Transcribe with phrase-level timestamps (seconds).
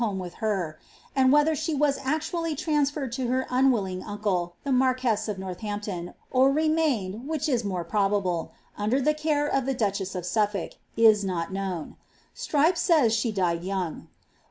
[0.01, 0.79] home with her;
[1.15, 6.15] and whether she was actually transferred to her M willing uncle, the marquess of Northampton^
[6.31, 11.23] or remained, which ii more probable, under the care of the ducltess of Sufiblk, is
[11.23, 11.97] not known.
[12.35, 14.07] Str}'pe says she died young.